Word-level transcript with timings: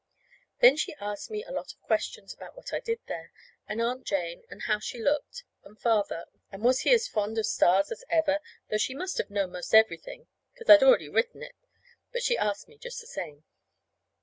Then 0.61 0.77
she 0.77 0.95
asked 0.95 1.29
me 1.29 1.43
a 1.43 1.51
lot 1.51 1.73
of 1.73 1.81
questions 1.83 2.33
about 2.33 2.57
what 2.57 2.73
I 2.73 2.79
did 2.79 3.01
there, 3.07 3.31
and 3.67 3.79
Aunt 3.79 4.03
Jane, 4.03 4.41
and 4.49 4.63
how 4.63 4.79
she 4.79 4.97
looked, 4.99 5.43
and 5.63 5.79
Father, 5.79 6.25
and 6.51 6.63
was 6.63 6.79
he 6.79 6.91
as 6.91 7.07
fond 7.07 7.37
of 7.37 7.45
stars 7.45 7.91
as 7.91 8.03
ever 8.09 8.39
(though 8.71 8.79
she 8.79 8.95
must 8.95 9.19
have 9.19 9.29
known 9.29 9.51
'most 9.51 9.75
everything, 9.75 10.25
'cause 10.57 10.67
I'd 10.71 10.81
already 10.81 11.07
written 11.07 11.43
it, 11.43 11.53
but 12.11 12.23
she 12.23 12.35
asked 12.35 12.67
me 12.67 12.79
just 12.79 12.99
the 12.99 13.05
same). 13.05 13.43